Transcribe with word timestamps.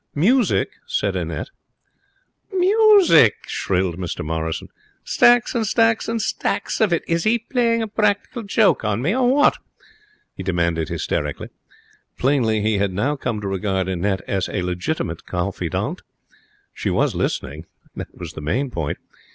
'Music?' 0.15 0.79
said 0.87 1.15
Annette. 1.15 1.51
'Music!' 2.51 3.35
shrilled 3.47 3.99
Mr 3.99 4.25
Morrison. 4.25 4.69
'Stacks 5.03 5.53
and 5.53 5.67
stacks 5.67 6.07
and 6.07 6.19
stacks 6.19 6.81
of 6.81 6.91
it. 6.91 7.03
Is 7.07 7.23
he 7.23 7.37
playing 7.37 7.83
a 7.83 7.87
practical 7.87 8.41
joke 8.41 8.83
on 8.83 9.03
me, 9.03 9.13
or 9.15 9.31
what?' 9.31 9.59
he 10.35 10.41
demanded, 10.41 10.89
hysterically. 10.89 11.49
Plainly 12.17 12.63
he 12.63 12.79
had 12.79 12.91
now 12.91 13.15
come 13.15 13.41
to 13.41 13.47
regard 13.47 13.87
Annette 13.87 14.21
as 14.27 14.49
a 14.49 14.63
legitimate 14.63 15.27
confidante. 15.27 16.01
She 16.73 16.89
was 16.89 17.13
listening. 17.13 17.67
That 17.95 18.17
was 18.17 18.33
the 18.33 18.41
main 18.41 18.71
point. 18.71 18.97